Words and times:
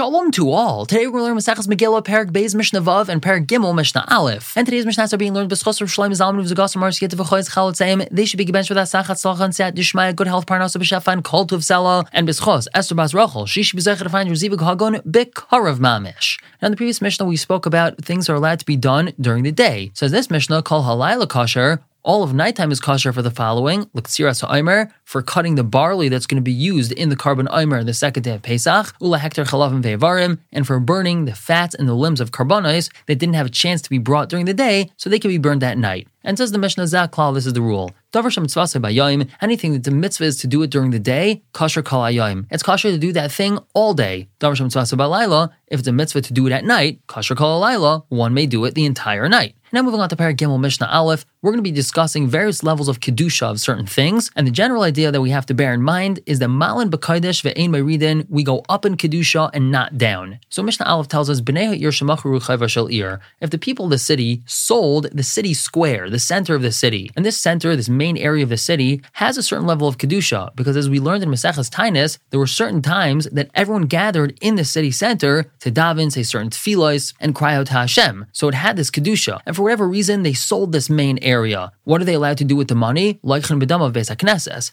Shalom 0.00 0.30
to 0.30 0.50
all. 0.50 0.86
Today 0.86 1.06
we're 1.06 1.20
going 1.20 1.24
to 1.24 1.26
learn 1.26 1.36
Maseches 1.36 1.68
Megillah, 1.68 2.02
Perak 2.02 2.30
Beis 2.30 2.54
Mishnah 2.54 2.80
Vav, 2.80 3.10
and 3.10 3.20
Perak 3.20 3.44
Gimel 3.44 3.74
Mishnah 3.74 4.06
Aleph. 4.08 4.56
And 4.56 4.66
today's 4.66 4.86
Mishnahs 4.86 5.12
are 5.12 5.18
being 5.18 5.34
learned 5.34 5.50
B'schos 5.50 5.78
of 5.82 5.90
Shloim 5.90 6.12
Zalman 6.12 6.42
V'Zagas 6.42 6.74
Mars 6.74 7.02
Yet 7.02 7.10
V'Choyz 7.10 7.50
Chalot. 7.50 8.08
They 8.10 8.24
should 8.24 8.38
be 8.38 8.46
given 8.46 8.60
with 8.66 8.78
Asachat 8.78 9.04
Salcha 9.04 9.40
and 9.40 9.54
Seat 9.54 9.74
Dishmaya, 9.74 10.16
good 10.16 10.26
health, 10.26 10.46
Parnasa 10.46 10.78
B'Shefa, 10.78 11.12
and 11.12 11.22
Kol 11.22 11.46
Tuv 11.46 11.58
Sela, 11.58 12.08
and 12.14 12.26
B'schos 12.26 12.66
Esther 12.72 12.94
Bas 12.94 13.12
Rachel. 13.12 13.44
She 13.44 13.62
should 13.62 13.76
be 13.76 13.82
zecher 13.82 13.98
to 13.98 14.08
find 14.08 14.30
Rezivik 14.30 14.66
Hagon 14.66 14.94
B'Karav 15.02 15.76
Mamish. 15.80 16.40
Now 16.62 16.68
in 16.68 16.72
the 16.72 16.78
previous 16.78 17.02
Mishnah 17.02 17.26
we 17.26 17.36
spoke 17.36 17.66
about 17.66 18.02
things 18.02 18.30
are 18.30 18.34
allowed 18.34 18.60
to 18.60 18.64
be 18.64 18.76
done 18.78 19.12
during 19.20 19.42
the 19.42 19.52
day. 19.52 19.90
Says 19.92 20.12
this 20.12 20.30
Mishnah, 20.30 20.62
Kol 20.62 20.82
Halayla 20.82 21.28
Kosher, 21.28 21.82
all 22.02 22.22
of 22.22 22.32
nighttime 22.32 22.72
is 22.72 22.80
kosher 22.80 23.12
for 23.12 23.22
the 23.22 23.30
following: 23.30 23.90
L'ksiras 23.94 24.40
ha'omer, 24.40 24.92
for 25.04 25.22
cutting 25.22 25.54
the 25.54 25.64
barley 25.64 26.08
that's 26.08 26.26
going 26.26 26.36
to 26.36 26.42
be 26.42 26.52
used 26.52 26.92
in 26.92 27.08
the 27.08 27.16
korban 27.16 27.46
omer 27.50 27.84
the 27.84 27.94
second 27.94 28.22
day 28.22 28.34
of 28.34 28.42
Pesach, 28.42 28.94
ula 29.00 29.18
hektar 29.18 29.46
chalavim 29.46 29.82
ve'avarim, 29.82 30.38
and 30.52 30.66
for 30.66 30.80
burning 30.80 31.24
the 31.24 31.34
fats 31.34 31.74
and 31.74 31.88
the 31.88 31.94
limbs 31.94 32.20
of 32.20 32.30
korbanos 32.30 32.90
that 33.06 33.18
didn't 33.18 33.34
have 33.34 33.46
a 33.46 33.50
chance 33.50 33.82
to 33.82 33.90
be 33.90 33.98
brought 33.98 34.28
during 34.28 34.46
the 34.46 34.54
day, 34.54 34.90
so 34.96 35.10
they 35.10 35.18
can 35.18 35.30
be 35.30 35.38
burned 35.38 35.62
at 35.62 35.78
night. 35.78 36.08
And 36.24 36.36
says 36.36 36.52
the 36.52 36.58
Mishnah 36.58 36.84
Zaklal, 36.84 37.34
this 37.34 37.46
is 37.46 37.52
the 37.52 37.62
rule. 37.62 37.92
Anything 38.12 39.72
that 39.72 39.84
the 39.84 39.90
mitzvah 39.92 40.24
is 40.24 40.36
to 40.38 40.46
do 40.46 40.62
it 40.62 40.70
during 40.70 40.90
the 40.90 40.98
day, 40.98 41.42
kosher 41.52 41.82
kol. 41.82 42.06
It's 42.50 42.62
kosher 42.62 42.90
to 42.90 42.98
do 42.98 43.12
that 43.12 43.30
thing 43.30 43.58
all 43.72 43.94
day. 43.94 44.28
If 44.42 45.78
it's 45.78 45.88
a 45.88 45.92
mitzvah 45.92 46.22
to 46.22 46.32
do 46.32 46.46
it 46.48 46.52
at 46.52 46.64
night, 46.64 47.00
kosher 47.06 47.36
kol 47.36 48.04
one 48.08 48.34
may 48.34 48.46
do 48.46 48.64
it 48.64 48.74
the 48.74 48.84
entire 48.84 49.28
night. 49.28 49.54
Now 49.72 49.82
moving 49.82 50.00
on 50.00 50.08
to 50.08 50.16
Parak 50.16 50.34
Gimel 50.34 50.58
Mishnah 50.58 50.88
Aleph, 50.88 51.24
we're 51.42 51.52
going 51.52 51.62
to 51.62 51.62
be 51.62 51.70
discussing 51.70 52.26
various 52.26 52.64
levels 52.64 52.88
of 52.88 52.98
kedusha 52.98 53.48
of 53.48 53.60
certain 53.60 53.86
things, 53.86 54.28
and 54.34 54.44
the 54.44 54.50
general 54.50 54.82
idea 54.82 55.12
that 55.12 55.20
we 55.20 55.30
have 55.30 55.46
to 55.46 55.54
bear 55.54 55.72
in 55.72 55.80
mind 55.80 56.18
is 56.26 56.40
that 56.40 56.48
malin 56.48 56.90
b'kaidesh 56.90 57.44
ve'ein 57.44 57.68
meridin, 57.68 58.26
we 58.28 58.42
go 58.42 58.64
up 58.68 58.84
in 58.84 58.96
kedusha 58.96 59.48
and 59.54 59.70
not 59.70 59.96
down. 59.96 60.40
So 60.48 60.64
Mishnah 60.64 60.86
Aleph 60.86 61.06
tells 61.06 61.30
us 61.30 61.40
b'nei 61.40 61.68
ha'ir. 61.68 63.20
If 63.40 63.50
the 63.50 63.58
people 63.58 63.84
of 63.84 63.92
the 63.92 63.98
city 63.98 64.42
sold 64.44 65.06
the 65.12 65.22
city 65.22 65.54
square, 65.54 66.10
the 66.10 66.18
center 66.18 66.56
of 66.56 66.62
the 66.62 66.72
city, 66.72 67.12
and 67.14 67.24
this 67.24 67.38
center, 67.38 67.76
this 67.76 67.88
main 68.04 68.16
area 68.28 68.44
of 68.46 68.52
the 68.54 68.64
city, 68.70 68.92
has 69.24 69.34
a 69.36 69.46
certain 69.50 69.68
level 69.72 69.86
of 69.90 69.98
kedusha, 70.00 70.42
because 70.58 70.76
as 70.82 70.88
we 70.92 70.98
learned 71.06 71.22
in 71.24 71.30
Maseches 71.34 71.70
Tainis, 71.76 72.12
there 72.30 72.42
were 72.44 72.58
certain 72.60 72.82
times 72.96 73.22
that 73.36 73.50
everyone 73.62 73.86
gathered 73.98 74.30
in 74.40 74.54
the 74.58 74.70
city 74.74 74.92
center 75.04 75.34
to 75.64 75.68
daven, 75.80 76.08
say 76.10 76.24
certain 76.32 76.50
tefillos, 76.54 77.04
and 77.22 77.34
cry 77.38 77.52
out 77.56 77.66
to 77.68 77.76
Hashem. 77.82 78.16
So 78.38 78.48
it 78.50 78.54
had 78.66 78.76
this 78.76 78.90
kedusha, 78.94 79.34
and 79.44 79.54
for 79.54 79.62
whatever 79.64 79.86
reason, 79.98 80.16
they 80.22 80.36
sold 80.50 80.68
this 80.72 80.88
main 81.02 81.16
area. 81.36 81.60
What 81.88 82.00
are 82.00 82.08
they 82.08 82.18
allowed 82.20 82.38
to 82.42 82.50
do 82.52 82.56
with 82.60 82.68
the 82.68 82.80
money? 82.88 83.08
Like 83.22 83.42
Bedam 83.42 83.82
of 83.86 83.92
Beis. 83.92 84.08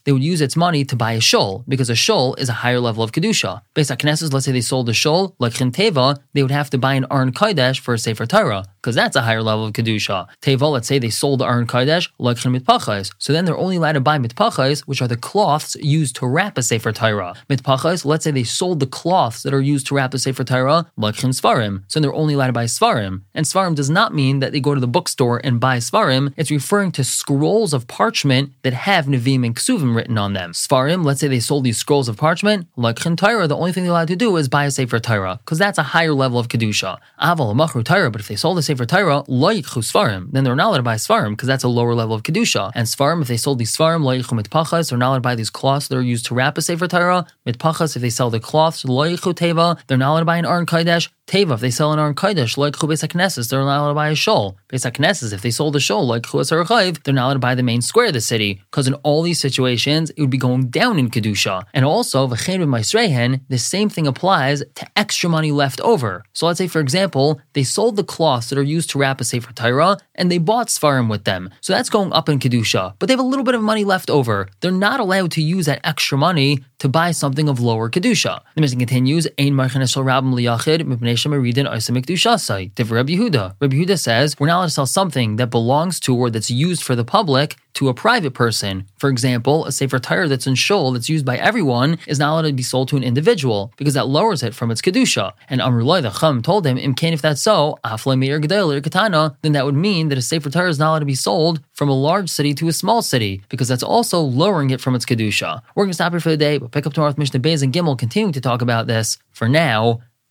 They 0.03 0.14
would 0.14 0.23
use 0.33 0.42
its 0.48 0.55
money 0.55 0.81
to 0.86 0.95
buy 0.95 1.14
a 1.14 1.22
shul, 1.30 1.50
because 1.67 1.89
a 1.89 1.95
shul 2.05 2.36
is 2.44 2.50
a 2.50 2.59
higher 2.64 2.81
level 2.88 3.03
of 3.03 3.11
Kedusha. 3.11 3.52
Beis 3.75 3.89
HaKnesses, 3.94 4.31
let's 4.33 4.45
say 4.45 4.53
they 4.58 4.61
sold 4.61 4.88
a 4.89 4.94
shul, 5.03 5.36
like 5.44 5.53
Teva, 5.53 6.08
they 6.33 6.44
would 6.44 6.58
have 6.59 6.70
to 6.72 6.78
buy 6.86 6.94
an 7.00 7.05
Aron 7.11 7.31
Kodesh 7.39 7.80
for 7.80 7.94
a 7.94 8.00
Sefer 8.05 8.25
Torah, 8.25 8.64
because 8.80 8.95
that's 9.00 9.16
a 9.16 9.23
higher 9.28 9.44
level 9.44 9.66
of 9.67 9.73
Kedusha. 9.73 10.28
Teva, 10.42 10.67
let's 10.72 10.88
say 10.88 10.98
they 11.00 11.09
sold 11.09 11.39
the 11.39 11.45
Aron 11.45 11.67
Kodesh, 11.67 12.09
like 12.20 12.38
Mitpachais. 12.38 13.11
So 13.18 13.34
then 13.34 13.46
they're 13.46 13.58
only 13.58 13.78
allowed 13.78 13.94
to 13.94 14.02
buy 14.02 14.18
Mitpachais, 14.18 14.82
which 14.82 15.02
are 15.02 15.08
the 15.08 15.18
cloths 15.18 15.76
used 15.76 16.16
to 16.18 16.28
wrap 16.28 16.58
a 16.58 16.64
Sefer 16.64 16.92
Torah. 16.92 17.36
Mitpachais, 17.50 18.06
let's 18.06 18.23
say 18.23 18.32
they 18.32 18.44
sold 18.44 18.80
the 18.80 18.88
cloths 18.88 19.44
that 19.44 19.54
are 19.54 19.62
used 19.62 19.88
to 19.88 19.96
wrap 19.96 20.12
the 20.12 20.20
Sefer 20.20 20.44
Torah, 20.44 20.92
like 20.98 21.16
Svarim. 21.16 21.84
So 21.88 22.00
then 22.00 22.04
they're 22.04 22.14
only 22.14 22.34
allowed 22.36 22.48
to 22.48 22.54
buy 22.54 22.66
Svarim. 22.66 23.22
And 23.34 23.45
Svarim 23.45 23.76
does 23.76 23.90
not 23.90 24.14
mean 24.14 24.40
that 24.40 24.52
they 24.52 24.60
go 24.60 24.73
to 24.73 24.80
the 24.80 24.88
bookstore 24.88 25.42
and 25.44 25.60
buy 25.60 25.78
Svarim, 25.78 26.34
it's 26.38 26.52
referring 26.52 26.92
to 26.94 27.04
scrolls 27.04 27.73
of 27.73 27.88
parchment 27.88 28.54
that 28.64 28.73
have 28.73 29.06
Nevi'im 29.06 29.45
and 29.45 29.56
Ksuvim 29.56 29.95
written 29.95 30.18
on 30.18 30.34
them. 30.34 30.52
Svarim, 30.52 31.04
let's 31.04 31.20
say 31.20 31.28
they 31.28 31.40
sold 31.40 31.64
these 31.64 31.78
scrolls 31.78 32.10
of 32.10 32.18
parchment, 32.18 32.68
like 32.76 32.98
Torah, 32.98 33.48
the 33.48 33.58
only 33.58 33.72
thing 33.72 33.84
they're 33.84 33.92
allowed 33.92 34.10
to 34.10 34.16
do 34.16 34.36
is 34.38 34.48
buy 34.48 34.66
a 34.66 34.72
Sefer 34.72 35.00
Torah, 35.00 35.40
because 35.44 35.58
that's 35.58 35.78
a 35.78 35.84
higher 35.84 36.14
level 36.14 36.40
of 36.40 36.48
Kedusha. 36.48 36.98
Aval, 37.22 37.56
Machru 37.56 37.84
Torah, 37.84 38.12
but 38.12 38.22
if 38.22 38.28
they 38.28 38.36
sold 38.36 38.58
a 38.58 38.62
Sefer 38.62 38.86
Torah, 38.86 39.23
loichu 39.28 39.82
Svarim, 39.82 40.32
then 40.32 40.44
they're 40.44 40.56
not 40.56 40.70
allowed 40.70 40.78
to 40.78 40.84
buy 40.84 40.95
Svarim, 40.95 41.32
because 41.32 41.48
that's 41.48 41.64
a 41.64 41.70
lower 41.70 41.95
level 41.95 42.16
of 42.16 42.23
Kedusha. 42.23 42.72
And 42.76 42.88
Svarim, 42.88 43.07
if 43.14 43.28
they 43.28 43.38
sold 43.38 43.60
these 43.60 43.76
Svarim, 43.76 44.02
loichu 44.02 44.40
mitpachas, 44.40 44.90
they're 44.90 44.98
not 44.98 45.10
allowed 45.10 45.18
to 45.18 45.22
buy 45.22 45.36
these 45.36 45.50
cloths 45.50 45.88
that 45.88 45.98
are 45.98 46.02
used 46.02 46.26
to 46.28 46.36
wrap 46.36 46.58
a 46.58 46.62
Sefer 46.62 46.88
Torah. 46.88 47.26
Mitpachas, 47.45 47.95
if 47.95 48.02
they 48.02 48.10
sell 48.10 48.30
the 48.30 48.40
cloths, 48.40 48.84
loichu 48.84 49.34
Teva, 49.34 49.80
they're 49.88 49.98
not 49.98 50.12
allowed 50.12 50.20
to 50.20 50.26
buy 50.26 50.38
an 50.38 50.45
Aron 50.45 50.66
Kodesh. 50.66 51.10
Teva, 51.27 51.55
if 51.55 51.60
they 51.60 51.70
sell 51.70 51.92
an 51.92 51.99
Aron 51.99 52.15
Kodesh, 52.15 52.55
like 52.58 52.73
Chubes 52.73 53.05
HaKnesses, 53.05 53.49
they're 53.49 53.60
not 53.60 53.80
allowed 53.80 53.89
to 53.89 53.93
buy 53.93 54.10
a 54.10 54.15
shul. 54.15 54.58
Beis 54.70 54.89
HaKnesses, 54.89 55.33
if 55.33 55.42
they 55.42 55.52
sold 55.52 55.76
a 55.76 55.80
shul, 55.80 56.08
like 56.08 56.23
Chubes 56.23 56.52
HaRachayiv, 56.54 57.04
they're 57.04 57.14
not 57.14 57.26
allowed 57.26 57.33
to 57.33 57.39
buy 57.39 57.54
the 57.54 57.64
main 57.64 57.82
square 57.82 58.08
of 58.08 58.14
the 58.14 58.21
city, 58.21 58.61
because 58.71 58.88
in 58.88 58.93
all 59.04 59.23
these 59.23 59.38
situations, 59.38 60.10
it 60.11 60.21
would 60.21 60.30
be 60.30 60.38
going 60.38 60.70
down 60.70 60.98
in 60.98 61.10
Kedusha. 61.10 61.64
And 61.73 61.83
also, 61.83 62.27
V'chein 62.27 62.64
Maisrehen, 62.64 63.42
the 63.49 63.58
same 63.58 63.89
thing 63.89 64.08
applies 64.08 64.64
to 64.76 64.88
extra 64.95 65.30
money 65.30 65.52
left 65.52 65.82
over. 65.82 66.23
So 66.32 66.45
let's 66.45 66.60
say, 66.60 66.67
for 66.70 66.80
example, 66.80 67.42
they 67.52 67.64
sold 67.65 67.98
the 67.98 68.05
cloths 68.05 68.48
that 68.49 68.58
are 68.58 68.64
used 68.64 68.89
to 68.92 68.98
wrap 68.98 69.20
a 69.20 69.26
Sefer 69.26 69.52
Torah, 69.52 69.98
and 70.15 70.32
they 70.32 70.38
bought 70.38 70.67
Svarim 70.67 71.09
with 71.09 71.26
them. 71.26 71.49
So 71.59 71.73
that's 71.73 71.89
going 71.89 72.14
up 72.14 72.30
in 72.30 72.39
Kedusha. 72.39 72.94
But 72.99 73.08
they 73.08 73.14
have 73.14 73.20
a 73.20 73.23
little 73.23 73.44
bit 73.44 73.54
of 73.54 73.61
money 73.61 73.83
left 73.83 74.09
over. 74.09 74.48
They're 74.61 74.71
not 74.71 75.02
allowed 75.02 75.32
to 75.32 75.42
use 75.42 75.65
that 75.65 75.82
extra 75.83 76.17
money 76.17 76.64
to 76.80 76.88
buy 76.88 77.11
something 77.11 77.49
of 77.49 77.59
lower 77.59 77.89
Kedusha. 77.89 78.39
The 78.55 78.61
Mishnah 78.61 78.80
continues, 78.80 79.27
Ein 79.38 79.54
Marchan 79.54 79.82
Rabim 79.82 80.33
Liyachid, 80.33 80.83
Mipnei 80.83 81.17
Dushasai. 81.17 82.72
Rabbi 82.89 83.14
Yehuda. 83.14 83.98
Says, 83.98 84.39
we're 84.39 84.48
not 84.48 84.58
allowed 84.58 84.66
to 84.66 84.72
sell 84.72 84.86
something 84.86 85.38
that 85.38 85.50
belongs 85.50 86.00
to 86.02 86.16
or 86.16 86.30
that's 86.30 86.50
used 86.50 86.83
for 86.83 86.95
the 86.95 87.04
public 87.04 87.55
to 87.78 87.89
a 87.89 87.94
private 87.94 88.33
person. 88.33 88.88
For 88.98 89.10
example, 89.10 89.66
a 89.66 89.72
Sefer 89.72 90.00
Torah 90.00 90.27
that's 90.27 90.48
in 90.48 90.56
Shul 90.56 90.92
that's 90.92 91.10
used 91.10 91.26
by 91.26 91.38
everyone 91.38 92.00
is 92.08 92.17
not 92.17 92.32
allowed 92.32 92.48
to 92.48 92.54
be 92.54 92.64
sold 92.64 92.88
to 92.89 92.98
an 92.98 93.04
individual 93.04 93.72
because 93.77 93.94
that 93.94 94.08
lowers 94.08 94.42
it 94.42 94.56
from 94.56 94.72
its 94.72 94.82
Kedusha. 94.82 95.33
And 95.48 95.61
Amrullah 95.61 96.02
the 96.02 96.10
Chum 96.10 96.42
told 96.42 96.66
him, 96.66 96.77
Imkain, 96.77 97.14
if 97.14 97.22
that's 97.22 97.42
so, 97.42 97.77
Katana, 97.83 99.26
er 99.26 99.38
then 99.44 99.52
that 99.52 99.66
would 99.66 99.76
mean 99.76 100.10
that 100.10 100.17
a 100.17 100.23
Sefer 100.23 100.50
Torah 100.50 100.70
is 100.70 100.80
not 100.80 100.89
allowed 100.89 101.00
to 101.00 101.06
be 101.06 101.14
sold 101.14 101.61
from 101.73 101.88
a 101.88 101.94
large 101.94 102.30
city 102.30 102.56
to 102.56 102.67
a 102.67 102.73
small 102.73 103.04
city 103.04 103.44
because 103.50 103.67
that's 103.67 103.83
also 103.83 104.22
lowering 104.22 104.72
it 104.72 104.82
from 104.82 104.95
its 104.95 105.06
Kedusha. 105.06 105.61
We're 105.76 105.83
going 105.83 105.92
to 105.92 105.94
stop 105.94 106.14
here 106.14 106.20
for 106.20 106.30
the 106.30 106.38
day, 106.38 106.58
but 106.58 106.72
pick 106.72 106.88
up 106.88 106.94
tomorrow 106.94 107.11
with 107.11 107.20
Mishnah 107.20 107.39
Beis 107.42 107.61
and 107.61 107.72
Gimel 107.72 107.98
continuing 107.98 108.33
to 108.33 108.42
talk 108.42 108.64
about 108.64 108.88
this. 108.88 109.20
For 109.33 109.48
now, 109.48 110.02